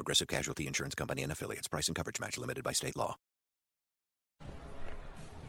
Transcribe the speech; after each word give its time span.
Progressive 0.00 0.28
Casualty 0.28 0.66
Insurance 0.66 0.94
Company 0.94 1.22
and 1.22 1.30
affiliates. 1.30 1.68
Price 1.68 1.86
and 1.88 1.94
coverage 1.94 2.18
match 2.20 2.38
limited 2.38 2.64
by 2.64 2.72
state 2.72 2.96
law. 2.96 3.18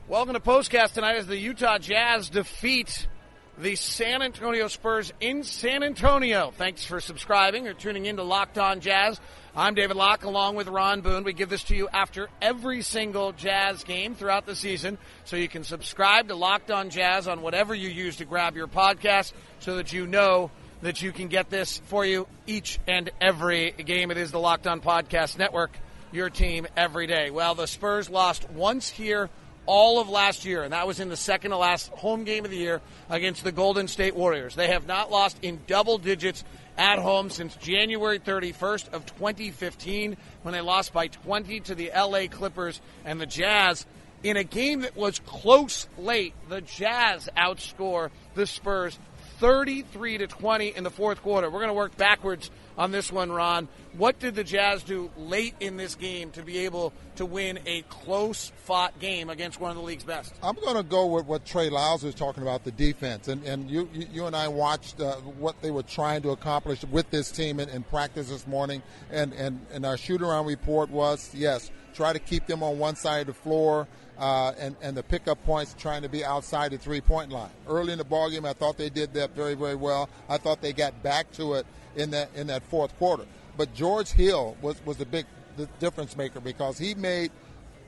Welcome 0.10 0.34
to 0.34 0.42
Postcast 0.42 0.92
tonight 0.92 1.16
as 1.16 1.26
the 1.26 1.38
Utah 1.38 1.78
Jazz 1.78 2.30
defeat 2.30 3.08
the 3.58 3.78
San 3.78 4.22
Antonio 4.22 4.68
Spurs 4.68 5.14
in 5.22 5.46
San 5.46 5.84
Antonio. 5.84 6.52
Thanks 6.52 6.84
for 6.84 7.00
subscribing 7.00 7.70
or 7.70 7.74
tuning 7.74 8.06
in 8.06 8.18
to 8.18 8.24
Locked 8.24 8.58
On 8.58 8.82
Jazz. 8.82 9.22
I'm 9.56 9.74
David 9.74 9.96
Locke 9.96 10.26
along 10.26 10.58
with 10.58 10.68
Ron 10.68 11.00
Boone. 11.00 11.24
We 11.24 11.32
give 11.32 11.48
this 11.48 11.64
to 11.66 11.76
you 11.76 11.88
after 11.88 12.28
every 12.42 12.82
single 12.82 13.32
Jazz 13.32 13.86
game 13.86 14.16
throughout 14.16 14.46
the 14.46 14.56
season. 14.58 14.98
So 15.24 15.38
you 15.38 15.48
can 15.48 15.64
subscribe 15.64 16.28
to 16.28 16.36
Locked 16.36 16.72
On 16.72 16.90
Jazz 16.90 17.30
on 17.30 17.42
whatever 17.42 17.74
you 17.74 17.88
use 17.88 18.18
to 18.18 18.26
grab 18.26 18.58
your 18.58 18.68
podcast 18.68 19.32
so 19.60 19.78
that 19.78 19.94
you 19.94 20.08
know 20.08 20.52
that 20.82 21.02
you 21.02 21.12
can 21.12 21.28
get 21.28 21.50
this 21.50 21.78
for 21.86 22.06
you 22.06 22.28
each 22.48 22.80
and 22.88 23.10
every 23.20 23.72
game. 23.72 24.12
It 24.12 24.18
is 24.18 24.32
the 24.32 24.40
Locked 24.40 24.68
On 24.68 24.82
Podcast 24.82 25.38
Network, 25.38 25.72
your 26.12 26.30
team 26.30 26.68
every 26.76 27.08
day. 27.08 27.30
Well, 27.30 27.56
the 27.56 27.68
Spurs 27.68 28.10
lost 28.10 28.50
once 28.52 28.90
here 28.90 29.30
all 29.66 30.00
of 30.00 30.10
last 30.10 30.44
year, 30.44 30.64
and 30.64 30.74
that 30.74 30.88
was 30.88 31.00
in 31.00 31.10
the 31.10 31.18
second 31.18 31.52
to 31.52 31.58
last 31.58 31.90
home 31.90 32.24
game 32.24 32.46
of 32.46 32.52
the 32.52 32.58
year 32.58 32.82
against 33.10 33.44
the 33.44 33.52
Golden 33.52 33.88
State 33.88 34.16
Warriors. 34.16 34.56
They 34.56 34.68
have 34.68 34.88
not 34.88 35.12
lost 35.12 35.38
in 35.44 35.60
double 35.68 35.98
digits 35.98 36.44
at 36.78 37.00
home 37.00 37.30
since 37.30 37.56
January 37.58 38.20
31st 38.20 38.94
of 38.94 39.06
2015 39.06 40.18
when 40.42 40.54
they 40.54 40.62
lost 40.62 40.94
by 40.94 41.08
20 41.08 41.60
to 41.62 41.76
the 41.76 41.92
LA 41.96 42.28
Clippers 42.28 42.82
and 43.06 43.22
the 43.22 43.26
Jazz 43.26 43.86
in 44.24 44.38
a 44.38 44.44
game 44.44 44.82
that 44.82 44.96
was 44.96 45.20
close 45.20 45.88
late. 45.98 46.34
The 46.50 46.62
Jazz 46.62 47.30
outscore 47.38 48.10
the 48.36 48.48
Spurs 48.48 48.98
33 49.42 50.20
to 50.20 50.28
20 50.28 50.68
in 50.68 50.84
the 50.84 50.92
fourth 50.92 51.24
quarter. 51.24 51.50
We're 51.50 51.58
going 51.58 51.70
to 51.70 51.74
work 51.74 51.98
backwards 51.98 52.52
on 52.78 52.92
this 52.92 53.12
one, 53.12 53.32
Ron. 53.32 53.68
What 53.98 54.20
did 54.20 54.36
the 54.36 54.44
Jazz 54.44 54.84
do 54.84 55.12
late 55.18 55.54
in 55.60 55.78
this 55.78 55.96
game 55.96 56.32
to 56.32 56.44
be 56.44 56.60
able 56.60 56.94
to 57.18 57.26
win 57.26 57.60
a 57.66 57.82
close 57.84 58.52
fought 58.64 58.98
game 59.00 59.30
against 59.30 59.60
one 59.60 59.72
of 59.72 59.78
the 59.78 59.84
league's 59.84 60.04
best? 60.04 60.34
I'm 60.42 60.56
going 60.56 60.78
to 60.78 60.84
go 60.84 61.08
with 61.08 61.26
what 61.26 61.46
Trey 61.46 61.70
Lyles 61.70 62.04
was 62.04 62.16
talking 62.16 62.44
about 62.44 62.64
the 62.64 62.72
defense, 62.72 63.28
and 63.28 63.44
and 63.44 63.70
you 63.70 63.90
you, 63.94 64.08
you 64.12 64.26
and 64.26 64.36
I 64.36 64.48
watched 64.48 65.00
uh, 65.02 65.16
what 65.16 65.62
they 65.62 65.72
were 65.72 65.84
trying 65.84 66.22
to 66.24 66.30
accomplish 66.30 66.84
with 66.86 67.10
this 67.10 67.32
team 67.32 67.60
in, 67.60 67.70
in 67.70 67.84
practice 67.84 68.30
this 68.30 68.48
morning, 68.48 68.82
and 69.10 69.34
and 69.34 69.66
and 69.74 69.86
our 69.86 69.98
shoot 69.98 70.22
around 70.22 70.46
report 70.46 70.90
was 70.90 71.32
yes, 71.34 71.70
try 71.94 72.14
to 72.14 72.20
keep 72.20 72.48
them 72.48 72.64
on 72.64 72.80
one 72.80 72.96
side 72.96 73.22
of 73.22 73.28
the 73.28 73.34
floor. 73.34 73.88
Uh, 74.18 74.54
and, 74.60 74.76
and 74.84 74.96
the 74.96 75.02
pickup 75.02 75.44
points 75.46 75.76
trying 75.80 76.04
to 76.04 76.10
be 76.10 76.24
outside 76.24 76.72
the 76.72 76.78
three 76.78 77.02
point 77.02 77.32
line. 77.32 77.50
Early 77.68 77.92
in 77.92 77.98
the 77.98 78.06
ballgame, 78.06 78.48
I 78.48 78.54
thought 78.54 78.78
they 78.78 78.92
did 78.92 79.16
that 79.16 79.32
very, 79.32 79.56
very 79.56 79.74
well. 79.74 80.10
I 80.30 80.38
thought 80.38 80.62
they 80.62 80.74
got 80.74 81.02
back 81.02 81.32
to 81.34 81.56
it 81.56 81.66
in 81.96 82.12
that 82.12 82.30
in 82.36 82.48
that 82.48 82.64
fourth 82.64 82.96
quarter. 82.98 83.26
But 83.58 83.74
George 83.74 84.10
Hill 84.10 84.56
was, 84.62 84.84
was 84.86 84.98
the 84.98 85.06
big 85.06 85.26
the 85.58 85.68
difference 85.80 86.16
maker 86.16 86.40
because 86.40 86.78
he 86.78 86.96
made 86.96 87.32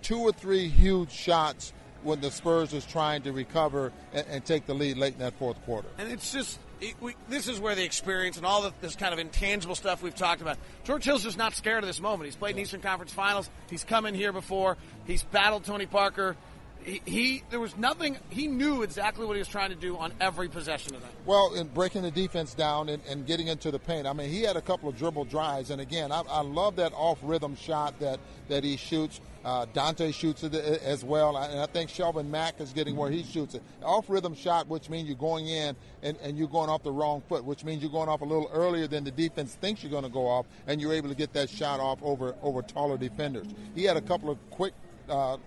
two 0.02 0.20
or 0.20 0.32
three 0.32 0.68
huge 0.68 1.12
shots 1.12 1.74
when 2.04 2.20
the 2.20 2.30
Spurs 2.30 2.74
was 2.74 2.86
trying 2.86 3.22
to 3.22 3.32
recover 3.32 3.94
and, 4.14 4.26
and 4.28 4.46
take 4.46 4.66
the 4.66 4.74
lead 4.74 4.98
late 4.98 5.14
in 5.14 5.20
that 5.20 5.34
fourth 5.40 5.64
quarter. 5.64 5.88
And 5.98 6.12
it's 6.12 6.34
just 6.34 6.60
it, 6.82 6.96
we, 7.00 7.16
this 7.30 7.48
is 7.48 7.60
where 7.60 7.76
the 7.76 7.84
experience 7.84 8.36
and 8.38 8.46
all 8.46 8.66
of 8.66 8.74
this 8.82 8.96
kind 8.96 9.14
of 9.14 9.20
intangible 9.20 9.76
stuff 9.76 10.04
we've 10.04 10.16
talked 10.16 10.42
about. 10.42 10.58
George 10.84 11.06
Hill's 11.06 11.24
just 11.24 11.38
not 11.38 11.56
scared 11.56 11.84
of 11.84 11.88
this 11.88 12.02
moment. 12.02 12.26
He's 12.26 12.36
played 12.36 12.56
in 12.56 12.62
Eastern 12.62 12.82
Conference 12.82 13.14
Finals. 13.14 13.50
He's 13.70 13.84
come 13.84 14.06
in 14.06 14.14
here 14.14 14.34
before. 14.34 14.78
He's 15.06 15.24
battled 15.24 15.64
Tony 15.64 15.86
Parker. 15.86 16.36
He, 16.84 17.02
he, 17.06 17.44
there 17.50 17.60
was 17.60 17.78
nothing 17.78 18.18
he 18.30 18.48
knew 18.48 18.82
exactly 18.82 19.26
what 19.26 19.34
he 19.34 19.40
was 19.40 19.48
trying 19.48 19.70
to 19.70 19.76
do 19.76 19.98
on 19.98 20.12
every 20.20 20.50
possession 20.50 20.96
of 20.96 21.02
that. 21.02 21.12
Well, 21.26 21.54
in 21.54 21.68
breaking 21.68 22.02
the 22.02 22.12
defense 22.12 22.54
down 22.54 22.90
and, 22.90 23.02
and 23.08 23.26
getting 23.26 23.48
into 23.48 23.72
the 23.72 23.80
paint. 23.80 24.06
I 24.06 24.14
mean, 24.14 24.30
he 24.30 24.42
had 24.42 24.58
a 24.58 24.62
couple 24.62 24.90
of 24.90 24.98
dribble 24.98 25.26
drives, 25.26 25.70
and 25.70 25.80
again, 25.80 26.12
I, 26.12 26.22
I 26.30 26.42
love 26.42 26.76
that 26.78 26.92
off 26.94 27.20
rhythm 27.24 27.56
shot 27.56 28.00
that 28.00 28.20
that 28.50 28.64
he 28.64 28.78
shoots. 28.78 29.22
Uh, 29.46 29.66
Dante 29.74 30.12
shoots 30.12 30.44
it 30.44 30.56
as 30.56 31.04
well, 31.04 31.36
and 31.36 31.60
I 31.60 31.66
think 31.66 31.90
Shelvin 31.90 32.30
Mack 32.30 32.62
is 32.62 32.72
getting 32.72 32.96
where 32.96 33.12
he 33.12 33.24
shoots 33.24 33.56
it. 33.56 33.64
Off 33.84 34.10
rhythm 34.10 34.36
shot, 34.36 34.70
which 34.70 34.90
means 34.90 35.08
you're 35.08 35.18
going 35.18 35.50
in 35.50 35.76
and, 36.02 36.18
and 36.22 36.38
you're 36.38 36.48
going 36.48 36.70
off 36.70 36.82
the 36.84 36.92
wrong 36.94 37.22
foot, 37.28 37.44
which 37.44 37.66
means 37.66 37.82
you're 37.82 37.92
going 37.92 38.08
off 38.08 38.22
a 38.22 38.26
little 38.26 38.50
earlier 38.54 38.88
than 38.88 39.04
the 39.04 39.12
defense 39.12 39.56
thinks 39.56 39.84
you're 39.84 39.92
going 39.92 40.06
to 40.06 40.10
go 40.10 40.28
off, 40.28 40.46
and 40.68 40.80
you're 40.80 40.94
able 40.94 41.10
to 41.10 41.16
get 41.16 41.34
that 41.34 41.50
shot 41.50 41.82
off 41.82 42.00
over 42.04 42.36
over 42.42 42.62
taller 42.62 42.98
defenders. 42.98 43.48
He 43.76 43.84
had 43.84 43.98
a 43.98 44.02
couple 44.02 44.30
of 44.30 44.38
quick 44.50 44.74
uh, 45.10 45.38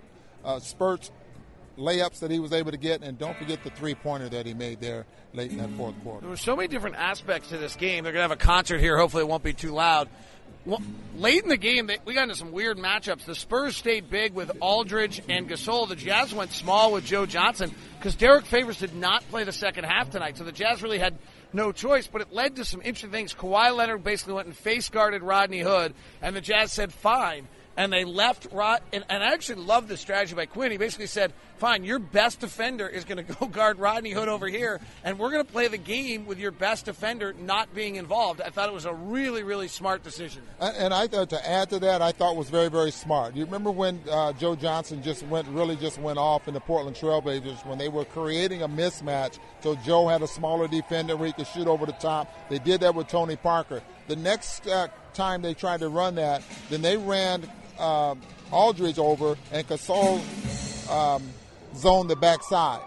uh, 0.45 0.59
spurts 0.61 1.11
layups 1.79 2.21
that 2.21 2.31
he 2.31 2.39
was 2.39 2.53
able 2.53 2.71
to 2.71 2.77
get, 2.77 3.03
and 3.03 3.19
don't 3.19 3.37
forget 3.37 3.63
the 3.65 3.71
three 3.71 3.95
pointer 3.95 4.29
that 4.29 4.47
he 4.47 4.55
made 4.55 4.81
there 4.81 5.07
late 5.35 5.51
in 5.51 5.59
that 5.59 5.71
fourth 5.71 5.95
quarter. 6.03 6.21
There 6.21 6.31
were 6.31 6.37
so 6.37 6.57
many 6.57 6.69
different 6.69 6.97
aspects 6.97 7.49
to 7.51 7.59
this 7.59 7.77
game. 7.77 8.05
They're 8.05 8.13
going 8.13 8.25
to 8.25 8.29
have 8.29 8.39
a 8.39 8.45
concert 8.45 8.81
here. 8.81 8.97
Hopefully, 8.97 9.23
it 9.23 9.29
won't 9.29 9.43
be 9.43 9.53
too 9.53 9.73
loud. 9.73 10.09
Well, 10.65 10.83
late 11.17 11.45
in 11.45 11.49
the 11.49 11.57
game, 11.57 11.87
they, 11.87 11.99
we 12.05 12.15
got 12.15 12.25
into 12.25 12.35
some 12.35 12.51
weird 12.51 12.77
matchups. 12.77 13.25
The 13.25 13.37
Spurs 13.37 13.77
stayed 13.77 14.11
big 14.11 14.33
with 14.33 14.51
Aldridge 14.61 15.23
and 15.29 15.49
Gasol. 15.49 15.89
The 15.89 15.95
Jazz 15.95 16.35
went 16.35 16.51
small 16.51 16.93
with 16.93 17.05
Joe 17.05 17.25
Johnson 17.25 17.73
because 17.99 18.17
Derrick 18.17 18.47
Favors 18.47 18.79
did 18.79 18.93
not 18.93 19.23
play 19.29 19.45
the 19.45 19.53
second 19.53 19.85
half 19.85 20.11
tonight. 20.11 20.37
So 20.37 20.43
the 20.43 20.51
Jazz 20.51 20.83
really 20.83 20.99
had 20.99 21.17
no 21.53 21.71
choice, 21.71 22.09
but 22.09 22.21
it 22.21 22.33
led 22.33 22.57
to 22.57 22.65
some 22.65 22.81
interesting 22.81 23.13
things. 23.13 23.33
Kawhi 23.33 23.77
Leonard 23.77 24.03
basically 24.03 24.35
went 24.35 24.49
and 24.49 24.57
face 24.57 24.89
guarded 24.89 25.23
Rodney 25.23 25.61
Hood, 25.61 25.95
and 26.21 26.35
the 26.35 26.41
Jazz 26.41 26.73
said, 26.73 26.93
fine 26.93 27.47
and 27.77 27.93
they 27.93 28.05
left 28.05 28.49
Rod. 28.53 28.81
And, 28.93 29.05
and, 29.09 29.23
I 29.23 29.33
actually 29.33 29.63
love 29.63 29.89
the 29.89 29.97
strategy 29.97 30.35
by 30.35 30.47
Quin. 30.47 30.71
He 30.71 30.79
basically 30.79 31.07
said, 31.07 31.33
"Fine, 31.59 31.85
your 31.85 31.99
best 31.99 32.41
defender 32.41 32.89
is 32.89 33.05
going 33.05 33.25
to 33.27 33.35
go 33.35 33.47
guard 33.47 33.79
Rodney 33.79 34.11
Hood 34.11 34.29
over 34.29 34.49
here, 34.49 34.81
and 35.05 35.19
we're 35.19 35.31
going 35.31 35.45
to 35.45 35.53
play 35.53 35.69
the 35.69 35.79
game 35.79 36.27
with 36.27 36.39
your 36.39 36.51
best 36.51 36.87
defender 36.87 37.35
not 37.35 37.75
being 37.75 37.97
involved." 37.97 38.41
I 38.41 38.51
thought 38.51 38.69
it 38.69 38.75
was 38.75 38.87
a 38.87 38.95
really, 38.95 39.43
really 39.43 39.69
smart 39.69 40.03
decision. 40.03 40.43
And 40.61 40.95
I 40.95 41.07
thought 41.07 41.31
to 41.31 41.49
add 41.49 41.71
to 41.71 41.79
that, 41.81 42.03
I 42.03 42.13
thought 42.13 42.37
was 42.37 42.51
very, 42.51 42.69
very 42.69 42.91
smart. 42.91 43.35
You 43.35 43.45
remember 43.45 43.71
when 43.71 44.01
uh, 44.11 44.33
Joe 44.33 44.57
Johnson 44.57 45.03
just 45.03 45.25
went 45.27 45.47
really 45.49 45.77
just 45.77 45.99
went 45.99 46.19
off 46.19 46.49
in 46.49 46.55
the 46.55 46.61
Portland 46.61 46.97
Trailblazers 46.97 47.65
when 47.67 47.79
they 47.79 47.89
were 47.89 48.05
creating 48.05 48.63
a 48.63 48.69
mismatch. 48.69 49.39
So 49.61 49.75
Joe 49.77 50.09
had 50.09 50.23
a 50.23 50.27
smaller 50.27 50.69
defender 50.69 51.17
where 51.17 51.27
he 51.27 51.33
could 51.33 51.47
shoot 51.47 51.67
over 51.67 51.87
the 51.87 51.93
top. 51.93 52.33
They 52.49 52.59
did 52.59 52.81
that 52.81 52.95
with 52.95 53.09
Tony 53.09 53.37
Parker. 53.37 53.83
The 54.09 54.17
next 54.17 54.67
uh, 54.69 54.89
time 55.15 55.43
they 55.43 55.55
tried 55.55 55.81
to 55.81 55.89
run 55.89 56.15
that, 56.17 56.43
then 56.71 56.83
they 56.83 56.97
ran 56.97 57.49
um, 57.79 58.21
Aldridge 58.51 58.99
over 58.99 59.37
and 59.53 59.67
Gasol 59.67 60.21
um, 60.91 61.23
zoned 61.75 62.11
the 62.11 62.17
backside. 62.17 62.81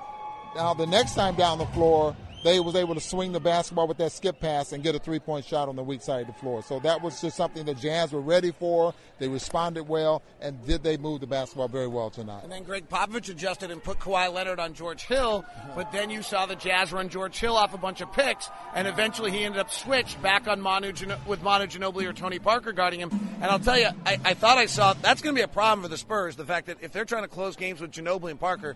Now 0.56 0.74
the 0.74 0.88
next 0.88 1.16
time 1.16 1.36
down 1.36 1.58
the 1.58 1.66
floor, 1.68 2.16
they 2.44 2.60
was 2.60 2.76
able 2.76 2.96
to 2.96 3.02
swing 3.02 3.32
the 3.32 3.40
basketball 3.40 3.88
with 3.88 3.98
that 3.98 4.12
skip 4.12 4.40
pass 4.40 4.72
and 4.72 4.84
get 4.84 4.96
a 4.96 5.00
three 5.00 5.20
point 5.20 5.46
shot 5.46 5.68
on 5.68 5.76
the 5.76 5.84
weak 5.84 6.02
side 6.02 6.22
of 6.22 6.28
the 6.28 6.34
floor. 6.34 6.64
So 6.64 6.80
that 6.80 7.02
was 7.02 7.20
just 7.20 7.36
something 7.36 7.66
the 7.66 7.74
Jazz 7.74 8.14
were 8.14 8.22
ready 8.22 8.52
for. 8.52 8.94
They 9.20 9.28
responded 9.28 9.88
well, 9.88 10.24
and 10.40 10.66
did 10.66 10.84
they 10.84 10.96
move 10.98 11.20
the 11.20 11.28
basketball 11.28 11.68
very 11.68 11.88
well 11.88 12.10
tonight? 12.10 12.44
And 12.44 12.52
then 12.52 12.64
Gregg 12.64 12.88
Popovich 12.88 13.30
adjusted 13.30 13.70
and 13.72 13.84
put 13.84 14.00
Kawhi 14.00 14.34
Leonard 14.34 14.60
on 14.60 14.74
George 14.74 15.04
Hill, 15.04 15.44
but 15.76 15.92
then 15.92 16.10
you 16.10 16.22
saw 16.22 16.46
the 16.46 16.56
Jazz 16.56 16.94
run 16.94 17.10
George 17.10 17.38
Hill 17.38 17.58
off 17.58 17.74
a 17.74 17.78
bunch 17.78 18.00
of 18.00 18.12
picks, 18.14 18.50
and 18.74 18.88
eventually 18.88 19.32
he 19.32 19.44
ended 19.44 19.60
up 19.60 19.72
switched 19.72 20.22
back 20.22 20.48
on 20.48 20.62
Manu 20.62 20.94
with 21.28 21.44
Manu 21.44 21.66
Ginobili 21.66 22.08
or 22.08 22.14
Tony 22.14 22.40
Parker 22.40 22.72
guarding 22.72 23.02
him. 23.02 23.10
And 23.42 23.46
I'll 23.46 23.60
tell 23.60 23.78
you, 23.78 23.90
I, 24.06 24.18
I 24.24 24.34
thought 24.34 24.58
I 24.58 24.66
saw 24.68 24.94
that's 24.94 25.22
going 25.22 25.36
to 25.36 25.40
be 25.40 25.44
a 25.44 25.48
problem 25.48 25.84
for 25.84 25.90
the 25.90 25.98
Spurs. 25.98 26.38
The 26.38 26.46
fact 26.46 26.68
that 26.68 26.78
if 26.82 26.94
they're 26.94 27.06
trying 27.06 27.24
to 27.24 27.30
close 27.30 27.56
games 27.58 27.82
with 27.82 27.92
Ginobili 27.92 28.32
and 28.32 28.40
Parker, 28.40 28.76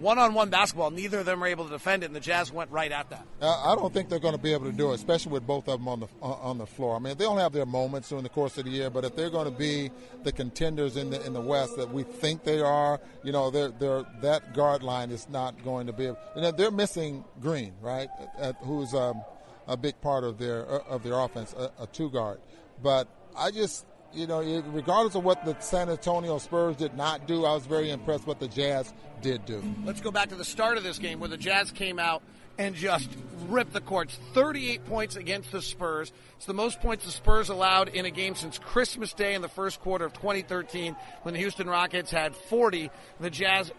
one-on-one 0.00 0.50
basketball, 0.50 0.90
neither 0.90 1.20
of 1.20 1.26
them 1.26 1.40
were 1.40 1.46
able 1.46 1.64
to 1.64 1.70
defend 1.70 2.02
it, 2.02 2.06
and 2.06 2.16
the 2.16 2.20
Jazz 2.20 2.52
went 2.52 2.70
right 2.70 2.90
at 2.90 3.10
that. 3.10 3.24
I 3.40 3.74
don't 3.74 3.92
think 3.92 4.08
they're 4.08 4.18
going 4.18 4.34
to 4.34 4.40
be 4.40 4.52
able 4.52 4.66
to 4.66 4.72
do 4.72 4.92
it, 4.92 4.94
especially 4.94 5.32
with 5.32 5.46
both 5.46 5.68
of 5.68 5.78
them 5.78 5.88
on 5.88 6.00
the 6.00 6.08
on 6.22 6.58
the 6.58 6.66
floor. 6.66 6.96
I 6.96 6.98
mean, 6.98 7.16
they'll 7.16 7.36
have 7.36 7.52
their 7.52 7.66
moments 7.66 8.08
during 8.08 8.24
the 8.24 8.30
course 8.30 8.58
of 8.58 8.64
the 8.64 8.70
year, 8.70 8.90
but 8.90 9.04
if 9.04 9.14
they're 9.14 9.30
going 9.30 9.50
to 9.50 9.58
be 9.58 9.90
the 10.24 10.32
contenders 10.32 10.96
in 10.96 11.10
the 11.10 11.24
in 11.26 11.32
the 11.32 11.40
West 11.40 11.76
that 11.76 11.92
we 11.92 12.02
think 12.02 12.44
they 12.44 12.60
are, 12.60 13.00
you 13.22 13.32
know, 13.32 13.50
they're, 13.50 13.68
they're 13.68 14.04
that 14.22 14.54
guard 14.54 14.82
line 14.82 15.10
is 15.10 15.28
not 15.28 15.62
going 15.64 15.86
to 15.86 15.92
be. 15.92 16.12
And 16.34 16.56
they're 16.56 16.70
missing 16.70 17.24
Green, 17.40 17.74
right? 17.80 18.08
At, 18.38 18.56
who's 18.62 18.94
um, 18.94 19.22
a 19.66 19.76
big 19.76 20.00
part 20.00 20.24
of 20.24 20.38
their 20.38 20.70
uh, 20.70 20.82
of 20.88 21.02
their 21.02 21.18
offense, 21.18 21.54
a, 21.56 21.70
a 21.82 21.86
two 21.86 22.10
guard. 22.10 22.40
But 22.82 23.08
I 23.36 23.50
just 23.50 23.86
you 24.12 24.26
know, 24.26 24.40
regardless 24.72 25.14
of 25.14 25.24
what 25.24 25.44
the 25.44 25.58
San 25.60 25.88
Antonio 25.88 26.38
Spurs 26.38 26.76
did 26.76 26.94
not 26.96 27.26
do, 27.26 27.44
I 27.44 27.54
was 27.54 27.66
very 27.66 27.90
impressed 27.90 28.26
what 28.26 28.40
the 28.40 28.48
Jazz 28.48 28.92
did 29.22 29.44
do. 29.44 29.62
Let's 29.84 30.00
go 30.00 30.10
back 30.10 30.30
to 30.30 30.34
the 30.34 30.44
start 30.44 30.76
of 30.76 30.82
this 30.82 30.98
game 30.98 31.20
where 31.20 31.28
the 31.28 31.36
Jazz 31.36 31.70
came 31.70 31.98
out 31.98 32.22
and 32.58 32.74
just 32.74 33.08
ripped 33.48 33.72
the 33.72 33.80
courts. 33.80 34.18
38 34.34 34.84
points 34.84 35.16
against 35.16 35.50
the 35.52 35.62
Spurs. 35.62 36.12
It's 36.36 36.46
the 36.46 36.54
most 36.54 36.80
points 36.80 37.04
the 37.04 37.10
Spurs 37.10 37.48
allowed 37.48 37.88
in 37.88 38.04
a 38.04 38.10
game 38.10 38.34
since 38.34 38.58
Christmas 38.58 39.12
Day 39.12 39.34
in 39.34 39.42
the 39.42 39.48
first 39.48 39.80
quarter 39.80 40.04
of 40.04 40.12
2013 40.12 40.96
when 41.22 41.34
the 41.34 41.40
Houston 41.40 41.68
Rockets 41.68 42.10
had 42.10 42.34
40. 42.34 42.90
The 43.20 43.30
Jazz 43.30 43.72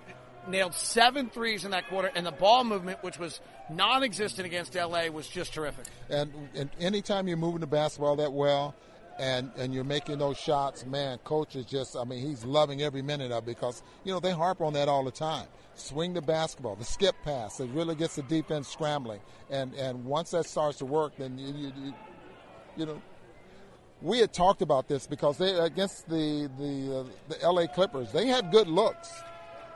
nailed 0.48 0.74
seven 0.74 1.30
threes 1.30 1.66
in 1.66 1.72
that 1.72 1.88
quarter, 1.90 2.12
and 2.16 2.26
the 2.26 2.32
ball 2.32 2.64
movement, 2.64 3.04
which 3.04 3.20
was 3.20 3.40
non-existent 3.70 4.46
against 4.46 4.74
LA, 4.74 5.08
was 5.08 5.28
just 5.28 5.54
terrific. 5.54 5.86
And, 6.10 6.32
and 6.56 6.70
anytime 6.80 7.28
you're 7.28 7.38
moving 7.38 7.60
the 7.62 7.68
basketball 7.68 8.16
that 8.16 8.34
well, 8.34 8.74
and 9.22 9.52
and 9.56 9.72
you're 9.72 9.84
making 9.84 10.18
those 10.18 10.38
shots, 10.38 10.84
man, 10.86 11.20
coach 11.20 11.56
is 11.56 11.66
just, 11.66 11.96
I 11.96 12.04
mean, 12.04 12.28
he's 12.28 12.44
loving 12.44 12.82
every 12.82 13.04
minute 13.04 13.32
of 13.32 13.44
it 13.44 13.46
because, 13.46 13.84
you 14.04 14.12
know, 14.12 14.20
they 14.20 14.32
harp 14.32 14.62
on 14.62 14.74
that 14.74 14.90
all 14.90 15.04
the 15.04 15.12
time. 15.12 15.46
Swing 15.76 16.14
the 16.14 16.22
basketball, 16.22 16.76
the 16.76 16.84
skip 16.84 17.16
pass, 17.24 17.60
it 17.60 17.70
really 17.70 17.94
gets 17.94 18.16
the 18.16 18.24
defense 18.24 18.68
scrambling. 18.68 19.22
And 19.52 19.76
and 19.76 20.04
once 20.06 20.32
that 20.32 20.48
starts 20.48 20.80
to 20.80 20.86
work, 20.86 21.14
then 21.18 21.38
you, 21.38 21.54
you, 21.54 21.74
you, 21.84 21.94
you 22.78 22.86
know, 22.88 23.00
we 24.02 24.18
had 24.18 24.34
talked 24.34 24.64
about 24.64 24.88
this 24.88 25.06
because 25.06 25.38
they 25.38 25.54
against 25.54 26.10
the 26.10 26.50
the 26.58 27.02
uh, 27.02 27.04
the 27.30 27.48
LA 27.48 27.68
Clippers, 27.68 28.12
they 28.12 28.26
had 28.26 28.52
good 28.52 28.68
looks. 28.68 29.12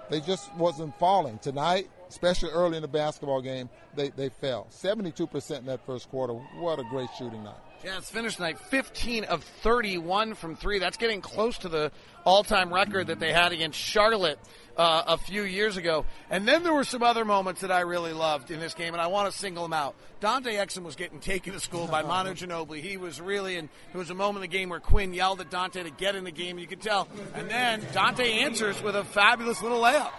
They 0.09 0.21
just 0.21 0.53
wasn't 0.55 0.97
falling. 0.97 1.37
Tonight, 1.39 1.87
especially 2.09 2.49
early 2.49 2.77
in 2.77 2.81
the 2.81 2.87
basketball 2.87 3.41
game, 3.41 3.69
they, 3.95 4.09
they 4.09 4.29
fell. 4.29 4.67
72% 4.71 5.59
in 5.59 5.65
that 5.65 5.85
first 5.85 6.09
quarter. 6.09 6.33
What 6.33 6.79
a 6.79 6.83
great 6.83 7.09
shooting 7.17 7.43
night. 7.43 7.55
Yeah, 7.83 7.97
it's 7.99 8.09
finished 8.09 8.37
tonight 8.37 8.57
15 8.57 9.25
of 9.25 9.43
31 9.43 10.33
from 10.33 10.55
three. 10.55 10.79
That's 10.79 10.97
getting 10.97 11.21
close 11.21 11.59
to 11.59 11.69
the 11.69 11.91
all 12.23 12.43
time 12.43 12.73
record 12.73 13.07
that 13.07 13.19
they 13.19 13.31
had 13.31 13.51
against 13.51 13.77
Charlotte 13.77 14.39
uh, 14.75 15.03
a 15.05 15.17
few 15.17 15.43
years 15.43 15.77
ago. 15.77 16.03
And 16.31 16.47
then 16.47 16.63
there 16.63 16.73
were 16.73 16.83
some 16.83 17.03
other 17.03 17.23
moments 17.23 17.61
that 17.61 17.71
I 17.71 17.81
really 17.81 18.13
loved 18.13 18.49
in 18.49 18.59
this 18.59 18.73
game, 18.73 18.93
and 18.93 19.01
I 19.01 19.07
want 19.07 19.31
to 19.31 19.37
single 19.37 19.63
them 19.63 19.73
out. 19.73 19.93
Dante 20.19 20.55
Exum 20.55 20.83
was 20.83 20.95
getting 20.95 21.19
taken 21.19 21.53
to 21.53 21.59
school 21.59 21.85
by 21.85 22.01
Manu 22.01 22.33
Ginobili. 22.33 22.81
He 22.81 22.97
was 22.97 23.21
really, 23.21 23.57
and 23.57 23.69
there 23.91 23.99
was 23.99 24.09
a 24.09 24.15
moment 24.15 24.43
in 24.43 24.49
the 24.49 24.57
game 24.57 24.69
where 24.69 24.79
Quin 24.79 25.13
yelled 25.13 25.39
at 25.41 25.51
Dante 25.51 25.83
to 25.83 25.91
get 25.91 26.15
in 26.15 26.23
the 26.23 26.31
game. 26.31 26.57
You 26.57 26.67
could 26.67 26.81
tell. 26.81 27.07
And 27.35 27.49
then 27.49 27.85
Dante 27.93 28.39
answers 28.39 28.81
with 28.81 28.95
a 28.95 29.03
fabulous 29.03 29.61
little 29.61 29.81
layup. 29.81 30.11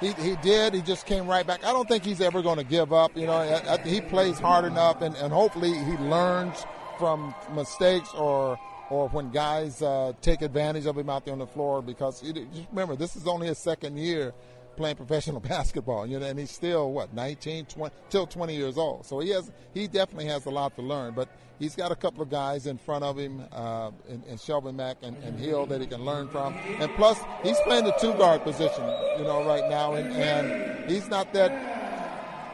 He, 0.00 0.12
he 0.14 0.36
did. 0.36 0.74
He 0.74 0.80
just 0.80 1.06
came 1.06 1.26
right 1.26 1.46
back. 1.46 1.64
I 1.64 1.72
don't 1.72 1.86
think 1.86 2.04
he's 2.04 2.20
ever 2.20 2.42
going 2.42 2.58
to 2.58 2.64
give 2.64 2.92
up. 2.92 3.16
You 3.16 3.26
know, 3.26 3.78
he 3.84 4.00
plays 4.00 4.38
hard 4.38 4.64
enough, 4.64 5.02
and, 5.02 5.14
and 5.16 5.32
hopefully 5.32 5.72
he 5.72 5.96
learns– 5.98 6.66
from 7.00 7.34
mistakes 7.54 8.12
or 8.14 8.60
or 8.90 9.08
when 9.08 9.30
guys 9.30 9.80
uh, 9.80 10.12
take 10.20 10.42
advantage 10.42 10.84
of 10.84 10.98
him 10.98 11.08
out 11.08 11.24
there 11.24 11.32
on 11.32 11.38
the 11.38 11.46
floor 11.46 11.80
because 11.80 12.20
just 12.20 12.68
remember 12.70 12.94
this 12.94 13.16
is 13.16 13.26
only 13.26 13.46
his 13.46 13.56
second 13.56 13.96
year 13.96 14.34
playing 14.76 14.96
professional 14.96 15.40
basketball 15.54 16.06
you 16.06 16.18
know 16.18 16.26
and 16.26 16.38
he's 16.38 16.50
still 16.50 16.92
what 16.92 17.12
19 17.14 17.66
20 17.66 17.94
till 18.08 18.26
20 18.26 18.54
years 18.54 18.78
old. 18.78 19.06
So 19.06 19.20
he 19.20 19.30
has 19.30 19.50
he 19.74 19.86
definitely 19.86 20.26
has 20.26 20.46
a 20.46 20.50
lot 20.50 20.74
to 20.76 20.82
learn 20.82 21.14
but 21.14 21.28
he's 21.60 21.76
got 21.76 21.92
a 21.92 21.94
couple 21.96 22.22
of 22.22 22.30
guys 22.30 22.66
in 22.66 22.78
front 22.78 23.04
of 23.04 23.16
him 23.16 23.44
uh, 23.52 23.90
in, 24.08 24.22
in 24.24 24.36
Shelvin 24.36 24.74
Mack 24.74 24.96
and, 25.02 25.16
and 25.22 25.38
Hill 25.38 25.66
that 25.66 25.80
he 25.80 25.86
can 25.86 26.04
learn 26.04 26.26
from. 26.28 26.54
And 26.54 26.90
plus 26.96 27.20
he's 27.44 27.60
playing 27.60 27.84
the 27.84 27.92
two 27.92 28.14
guard 28.14 28.42
position 28.42 28.84
you 29.18 29.24
know 29.24 29.44
right 29.46 29.68
now. 29.70 29.94
And, 29.94 30.12
and 30.12 30.90
he's 30.90 31.08
not 31.08 31.32
that 31.34 31.52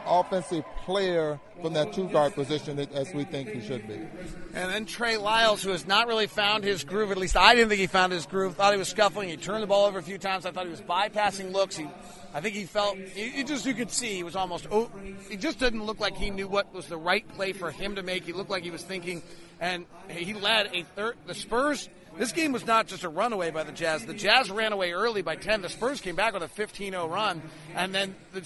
offensive 0.07 0.63
player 0.85 1.39
from 1.61 1.73
that 1.73 1.93
two 1.93 2.07
guard 2.09 2.33
position 2.33 2.79
as 2.93 3.13
we 3.13 3.23
think 3.23 3.49
he 3.49 3.61
should 3.61 3.87
be. 3.87 3.95
And 3.95 4.71
then 4.71 4.85
Trey 4.85 5.17
Lyles, 5.17 5.63
who 5.63 5.71
has 5.71 5.87
not 5.87 6.07
really 6.07 6.27
found 6.27 6.63
his 6.63 6.83
groove, 6.83 7.11
at 7.11 7.17
least 7.17 7.35
I 7.35 7.55
didn't 7.55 7.69
think 7.69 7.79
he 7.79 7.87
found 7.87 8.13
his 8.13 8.25
groove. 8.25 8.55
Thought 8.55 8.73
he 8.73 8.79
was 8.79 8.87
scuffling. 8.87 9.29
He 9.29 9.37
turned 9.37 9.63
the 9.63 9.67
ball 9.67 9.85
over 9.85 9.99
a 9.99 10.03
few 10.03 10.17
times. 10.17 10.45
I 10.45 10.51
thought 10.51 10.65
he 10.65 10.71
was 10.71 10.81
bypassing 10.81 11.51
looks. 11.51 11.77
He, 11.77 11.87
I 12.33 12.41
think 12.41 12.55
he 12.55 12.65
felt, 12.65 12.97
you 13.15 13.43
just, 13.43 13.65
you 13.65 13.73
could 13.73 13.91
see 13.91 14.15
he 14.15 14.23
was 14.23 14.35
almost, 14.35 14.67
oh, 14.71 14.89
he 15.29 15.37
just 15.37 15.59
didn't 15.59 15.83
look 15.83 15.99
like 15.99 16.15
he 16.15 16.29
knew 16.29 16.47
what 16.47 16.73
was 16.73 16.87
the 16.87 16.97
right 16.97 17.27
play 17.35 17.53
for 17.53 17.71
him 17.71 17.95
to 17.95 18.03
make. 18.03 18.23
He 18.25 18.33
looked 18.33 18.49
like 18.49 18.63
he 18.63 18.71
was 18.71 18.83
thinking, 18.83 19.23
and 19.59 19.85
he 20.09 20.33
led 20.33 20.69
a 20.73 20.83
third, 20.83 21.15
the 21.25 21.33
Spurs 21.33 21.89
this 22.17 22.31
game 22.31 22.51
was 22.51 22.65
not 22.65 22.87
just 22.87 23.03
a 23.03 23.09
runaway 23.09 23.51
by 23.51 23.63
the 23.63 23.71
Jazz. 23.71 24.05
The 24.05 24.13
Jazz 24.13 24.49
ran 24.49 24.73
away 24.73 24.91
early 24.91 25.21
by 25.21 25.35
10. 25.35 25.61
The 25.61 25.69
Spurs 25.69 26.01
came 26.01 26.15
back 26.15 26.33
with 26.33 26.41
a 26.41 26.47
15 26.47 26.93
0 26.93 27.07
run, 27.07 27.41
and 27.75 27.93
then 27.93 28.15
the 28.33 28.41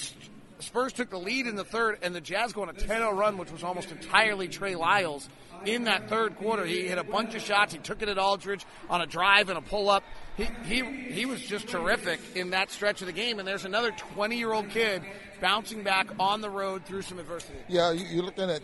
Spurs 0.62 0.94
took 0.94 1.10
the 1.10 1.20
lead 1.20 1.48
in 1.48 1.56
the 1.56 1.64
third, 1.64 2.00
and 2.02 2.14
the 2.14 2.22
Jazz 2.22 2.54
go 2.54 2.62
on 2.62 2.70
a 2.70 2.74
10 2.74 2.88
0 2.88 3.14
run, 3.14 3.38
which 3.38 3.52
was 3.52 3.64
almost 3.64 3.92
entirely 3.92 4.48
Trey 4.48 4.76
Lyles. 4.76 5.28
In 5.66 5.84
that 5.84 6.10
third 6.10 6.38
quarter, 6.38 6.66
he 6.66 6.88
hit 6.88 6.98
a 6.98 7.04
bunch 7.04 7.36
of 7.36 7.42
shots. 7.42 7.72
He 7.74 7.80
took 7.80 8.02
it 8.02 8.10
at 8.10 8.18
Aldridge 8.18 8.66
on 8.90 9.02
a 9.02 9.06
drive 9.06 9.50
and 9.50 9.60
a 9.60 9.62
pull 9.62 9.90
up. 9.90 10.04
He, 10.36 10.48
he, 10.66 10.84
he 11.12 11.26
was 11.28 11.40
just 11.42 11.68
terrific 11.68 12.20
in 12.36 12.50
that 12.52 12.72
stretch 12.72 13.02
of 13.02 13.08
the 13.08 13.14
game. 13.14 13.38
And 13.38 13.48
there's 13.48 13.66
another 13.66 13.92
20 13.92 14.38
year 14.38 14.52
old 14.52 14.70
kid 14.70 15.04
bouncing 15.40 15.84
back 15.84 16.08
on 16.20 16.42
the 16.42 16.50
road 16.50 16.86
through 16.86 17.04
some 17.04 17.20
adversity. 17.20 17.60
Yeah, 17.68 17.92
you're 17.92 18.24
looking 18.24 18.50
at 18.50 18.64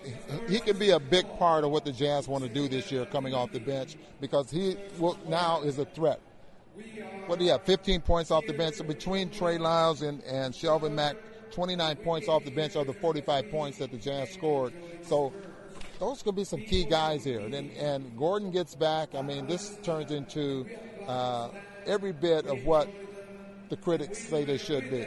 he 0.50 0.60
can 0.60 0.80
be 0.80 0.90
a 0.92 1.00
big 1.00 1.28
part 1.38 1.64
of 1.64 1.72
what 1.72 1.86
the 1.86 1.92
Jazz 1.92 2.28
want 2.28 2.44
to 2.44 2.50
do 2.50 2.68
this 2.68 2.92
year, 2.92 3.06
coming 3.06 3.34
off 3.34 3.52
the 3.52 3.60
bench, 3.60 3.96
because 4.20 4.50
he 4.50 4.76
will, 4.98 5.18
now 5.28 5.62
is 5.62 5.78
a 5.78 5.86
threat. 5.86 6.20
What 7.26 7.40
do 7.40 7.46
you 7.46 7.52
have? 7.52 7.64
15 7.64 8.02
points 8.02 8.32
off 8.32 8.46
the 8.46 8.54
bench 8.54 8.76
so 8.76 8.84
between 8.84 9.30
Trey 9.30 9.58
Lyles 9.58 10.04
and, 10.04 10.24
and 10.24 10.54
Shelvin 10.54 10.94
Mack 10.94 11.16
29 11.52 11.96
points 11.98 12.28
off 12.28 12.44
the 12.44 12.52
bench 12.52 12.76
of 12.76 12.88
the 12.88 12.94
45 12.94 13.50
points 13.52 13.78
that 13.80 13.92
the 13.92 13.98
Jazz 13.98 14.32
scored. 14.32 14.74
So 15.04 15.34
those 16.00 16.22
could 16.22 16.36
be 16.36 16.44
some 16.44 16.62
key 16.62 16.86
guys 16.86 17.24
here. 17.24 17.40
And, 17.40 17.54
and 17.54 18.18
Gordon 18.18 18.52
gets 18.52 18.76
back. 18.76 19.16
I 19.16 19.22
mean, 19.22 19.48
this 19.48 19.78
turns 19.84 20.12
into 20.12 20.66
uh, 21.08 21.50
every 21.86 22.12
bit 22.12 22.46
of 22.46 22.64
what 22.66 22.90
the 23.70 23.78
critics 23.78 24.20
say 24.20 24.46
they 24.46 24.58
should 24.58 24.90
be. 24.90 25.06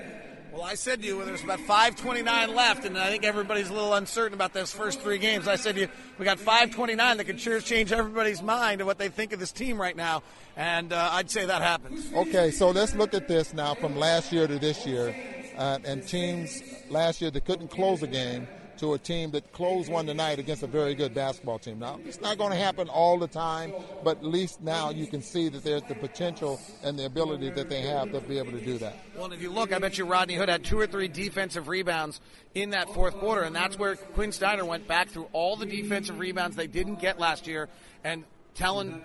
Well, 0.52 0.64
I 0.64 0.74
said 0.74 1.00
to 1.02 1.06
you, 1.06 1.16
when 1.16 1.26
there's 1.26 1.44
about 1.44 1.60
5:29 1.60 2.54
left, 2.56 2.84
and 2.84 2.98
I 2.98 3.08
think 3.08 3.24
everybody's 3.24 3.70
a 3.70 3.72
little 3.72 3.94
uncertain 3.94 4.34
about 4.34 4.52
those 4.52 4.72
first 4.72 5.00
three 5.00 5.18
games. 5.18 5.46
I 5.46 5.54
said 5.54 5.76
to 5.76 5.82
you, 5.82 5.88
we 6.18 6.24
got 6.24 6.38
5:29 6.38 7.18
that 7.18 7.24
could 7.24 7.38
sure 7.38 7.60
change 7.60 7.92
everybody's 7.92 8.42
mind 8.42 8.80
of 8.80 8.88
what 8.88 8.98
they 8.98 9.08
think 9.08 9.32
of 9.32 9.38
this 9.38 9.52
team 9.52 9.80
right 9.80 9.96
now, 9.96 10.24
and 10.56 10.92
uh, 10.92 11.10
I'd 11.12 11.30
say 11.30 11.46
that 11.46 11.62
happens. 11.62 12.12
Okay, 12.12 12.50
so 12.50 12.70
let's 12.72 12.96
look 12.96 13.14
at 13.14 13.28
this 13.28 13.54
now 13.54 13.74
from 13.74 13.96
last 13.96 14.32
year 14.32 14.48
to 14.48 14.58
this 14.58 14.84
year 14.84 15.14
uh, 15.56 15.78
and 15.84 16.06
teams 16.06 16.62
last 16.88 17.20
year 17.20 17.30
that 17.30 17.44
couldn't 17.44 17.68
close 17.68 18.02
a 18.02 18.06
game 18.06 18.46
to 18.80 18.94
a 18.94 18.98
team 18.98 19.30
that 19.32 19.52
closed 19.52 19.92
one 19.92 20.06
tonight 20.06 20.38
against 20.38 20.62
a 20.62 20.66
very 20.66 20.94
good 20.94 21.12
basketball 21.12 21.58
team. 21.58 21.78
Now, 21.78 22.00
it's 22.06 22.20
not 22.20 22.38
going 22.38 22.50
to 22.50 22.56
happen 22.56 22.88
all 22.88 23.18
the 23.18 23.28
time, 23.28 23.74
but 24.02 24.16
at 24.18 24.24
least 24.24 24.62
now 24.62 24.88
you 24.88 25.06
can 25.06 25.20
see 25.20 25.50
that 25.50 25.62
there's 25.62 25.82
the 25.82 25.94
potential 25.94 26.58
and 26.82 26.98
the 26.98 27.04
ability 27.04 27.50
that 27.50 27.68
they 27.68 27.82
have 27.82 28.10
to 28.12 28.20
be 28.20 28.38
able 28.38 28.52
to 28.52 28.64
do 28.64 28.78
that. 28.78 28.96
Well, 29.18 29.30
if 29.32 29.42
you 29.42 29.50
look, 29.50 29.74
I 29.74 29.78
bet 29.78 29.98
you 29.98 30.06
Rodney 30.06 30.34
Hood 30.34 30.48
had 30.48 30.64
two 30.64 30.80
or 30.80 30.86
three 30.86 31.08
defensive 31.08 31.68
rebounds 31.68 32.22
in 32.54 32.70
that 32.70 32.88
fourth 32.88 33.18
quarter, 33.18 33.42
and 33.42 33.54
that's 33.54 33.78
where 33.78 33.96
Quin 33.96 34.32
Snyder 34.32 34.64
went 34.64 34.88
back 34.88 35.10
through 35.10 35.28
all 35.34 35.56
the 35.56 35.66
defensive 35.66 36.18
rebounds 36.18 36.56
they 36.56 36.66
didn't 36.66 37.00
get 37.00 37.18
last 37.20 37.46
year 37.46 37.68
and 38.02 38.24
telling 38.60 39.02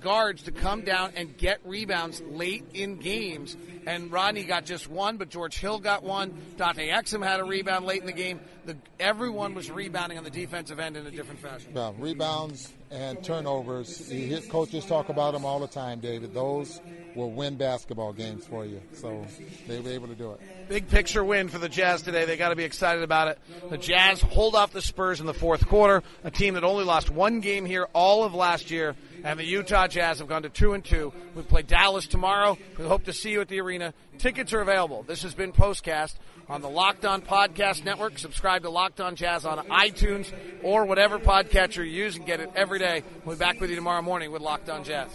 guards 0.00 0.44
to 0.44 0.50
come 0.50 0.80
down 0.80 1.12
and 1.14 1.36
get 1.36 1.60
rebounds 1.64 2.22
late 2.22 2.64
in 2.72 2.96
games. 2.96 3.54
And 3.86 4.10
Rodney 4.10 4.44
got 4.44 4.64
just 4.64 4.88
one, 4.88 5.18
but 5.18 5.28
George 5.28 5.58
Hill 5.58 5.78
got 5.78 6.02
one. 6.02 6.34
Dante 6.56 6.88
Exum 6.88 7.22
had 7.22 7.38
a 7.38 7.44
rebound 7.44 7.84
late 7.84 8.00
in 8.00 8.06
the 8.06 8.12
game. 8.12 8.40
The, 8.64 8.76
everyone 9.00 9.54
was 9.54 9.70
rebounding 9.70 10.18
on 10.18 10.24
the 10.24 10.30
defensive 10.30 10.78
end 10.78 10.96
in 10.96 11.04
a 11.04 11.10
different 11.10 11.40
fashion. 11.40 11.72
Yeah, 11.74 11.92
rebounds 11.98 12.72
and 12.92 13.22
turnovers. 13.24 14.10
You 14.12 14.26
hear 14.26 14.40
coaches 14.42 14.84
talk 14.86 15.08
about 15.08 15.32
them 15.32 15.44
all 15.44 15.58
the 15.58 15.66
time, 15.66 15.98
David. 15.98 16.32
Those 16.32 16.80
will 17.16 17.30
win 17.30 17.56
basketball 17.56 18.12
games 18.12 18.46
for 18.46 18.64
you. 18.64 18.80
So 18.92 19.26
they 19.66 19.80
were 19.80 19.90
able 19.90 20.08
to 20.08 20.14
do 20.14 20.32
it. 20.32 20.40
Big 20.68 20.88
picture 20.88 21.24
win 21.24 21.48
for 21.48 21.58
the 21.58 21.68
Jazz 21.68 22.02
today. 22.02 22.24
They 22.24 22.36
got 22.36 22.50
to 22.50 22.56
be 22.56 22.64
excited 22.64 23.02
about 23.02 23.28
it. 23.28 23.38
The 23.68 23.78
Jazz 23.78 24.20
hold 24.20 24.54
off 24.54 24.72
the 24.72 24.82
Spurs 24.82 25.20
in 25.20 25.26
the 25.26 25.34
fourth 25.34 25.66
quarter, 25.66 26.02
a 26.22 26.30
team 26.30 26.54
that 26.54 26.62
only 26.64 26.84
lost 26.84 27.10
one 27.10 27.40
game 27.40 27.64
here 27.64 27.88
all 27.92 28.24
of 28.24 28.34
last 28.34 28.70
year. 28.70 28.94
And 29.24 29.38
the 29.38 29.44
Utah 29.44 29.86
Jazz 29.86 30.18
have 30.18 30.28
gone 30.28 30.42
to 30.42 30.48
two 30.48 30.72
and 30.72 30.84
two. 30.84 31.12
We 31.34 31.42
play 31.42 31.62
Dallas 31.62 32.06
tomorrow. 32.06 32.58
We 32.78 32.84
hope 32.84 33.04
to 33.04 33.12
see 33.12 33.30
you 33.30 33.40
at 33.40 33.48
the 33.48 33.60
arena. 33.60 33.94
Tickets 34.18 34.52
are 34.52 34.60
available. 34.60 35.04
This 35.04 35.22
has 35.22 35.34
been 35.34 35.52
Postcast 35.52 36.14
on 36.48 36.60
the 36.62 36.68
Locked 36.68 37.04
On 37.04 37.22
Podcast 37.22 37.84
Network. 37.84 38.18
Subscribe 38.18 38.62
to 38.62 38.70
Locked 38.70 39.00
On 39.00 39.16
Jazz 39.16 39.44
on 39.44 39.58
iTunes 39.68 40.32
or 40.62 40.84
whatever 40.84 41.18
podcatcher 41.18 41.78
you 41.78 41.92
use 41.92 42.16
and 42.16 42.26
Get 42.26 42.40
it 42.40 42.50
every 42.54 42.78
day. 42.78 43.02
We'll 43.24 43.36
be 43.36 43.40
back 43.40 43.60
with 43.60 43.70
you 43.70 43.76
tomorrow 43.76 44.02
morning 44.02 44.32
with 44.32 44.42
Locked 44.42 44.70
On 44.70 44.84
Jazz. 44.84 45.10